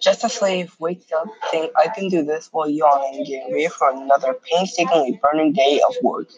[0.00, 3.90] Just as slave wakes up, saying, I can do this, while yawning, getting ready for
[3.90, 6.28] another painstakingly burning day of work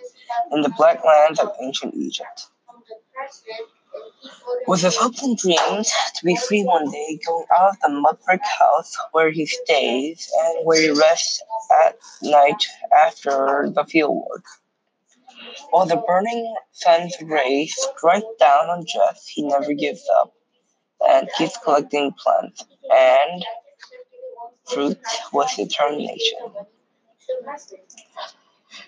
[0.50, 2.48] in the black lands of ancient Egypt.
[4.66, 8.18] With his hopes and dreams to be free one day, going out of the mud
[8.24, 11.40] brick house where he stays and where he rests
[11.84, 12.64] at night
[13.06, 14.44] after the field work.
[15.70, 20.34] While the burning sun's rays strike down on Jeff, he never gives up
[21.08, 22.64] and keeps collecting plants
[22.94, 23.44] and
[24.64, 26.38] fruits with determination.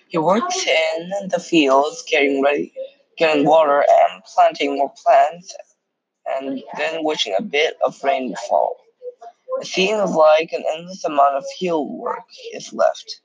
[0.07, 2.73] He works in the fields, getting ready,
[3.17, 5.53] getting water and planting more plants,
[6.25, 8.77] and then wishing a bit of rain to fall.
[9.61, 13.21] It seems like an endless amount of field work is left.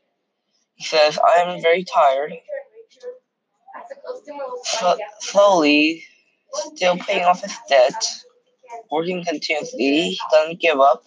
[0.74, 2.32] He says, I am very tired.
[5.20, 6.04] Slowly,
[6.52, 7.94] still paying off his debt,
[8.90, 11.04] working continuously, he doesn't give up.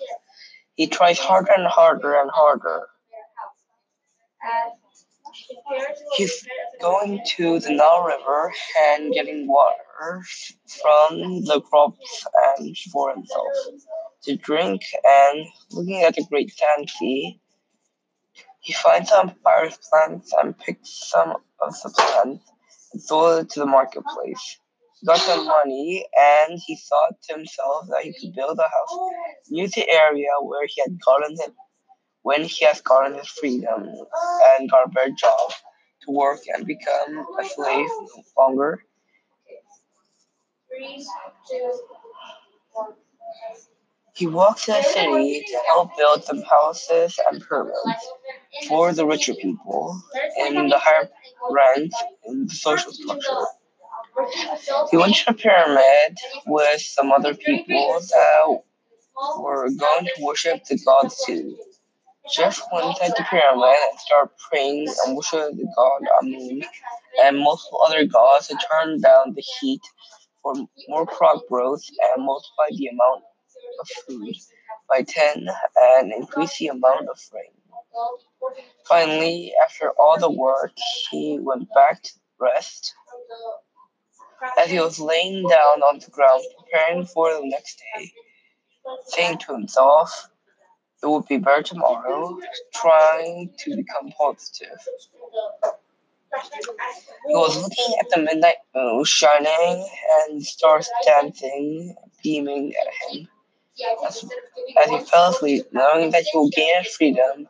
[0.75, 2.87] He tries harder and harder and harder.
[6.15, 6.45] He's
[6.81, 8.53] going to the Nile River
[8.87, 10.21] and getting water
[10.81, 12.25] from the crops
[12.57, 13.47] and for himself
[14.23, 17.39] to drink and looking at the great sand sea.
[18.59, 22.51] He finds some papyrus plants and picks some of the plants
[22.93, 24.59] and sold it to the marketplace.
[25.05, 28.99] Got some money and he thought to himself that he could build a house
[29.49, 31.53] near the area where he had gotten it
[32.21, 33.83] when he has gotten his freedom
[34.57, 35.51] and got a better job
[36.03, 38.83] to work and become a slave no longer.
[44.15, 48.05] He walked to the city to help build some houses and pyramids
[48.67, 50.01] for the richer people
[50.37, 51.09] in the higher
[51.49, 53.45] ranks in the social structure.
[54.91, 58.61] He went to the pyramid with some other people that
[59.39, 61.57] were going to worship the gods too.
[62.33, 66.63] Jeff went inside the pyramid and started praying and worshiping the god Amun
[67.23, 69.81] and multiple other gods to turn down the heat
[70.41, 70.53] for
[70.87, 71.83] more crop growth
[72.15, 73.23] and multiply the amount
[73.79, 74.35] of food
[74.89, 77.51] by 10 and increase the amount of rain.
[78.87, 80.71] Finally, after all the work,
[81.09, 82.93] he went back to rest.
[84.57, 88.11] As he was laying down on the ground, preparing for the next day,
[89.07, 90.29] saying to himself,
[91.01, 92.37] it would be better tomorrow,
[92.73, 94.77] trying to become positive.
[97.27, 99.87] He was looking at the midnight moon shining
[100.27, 103.27] and stars dancing, beaming at him.
[104.05, 104.23] As,
[104.83, 107.47] as he fell asleep, knowing that he will gain freedom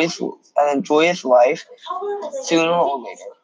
[0.00, 0.20] his,
[0.56, 1.66] and enjoy his life
[2.44, 3.35] sooner or later.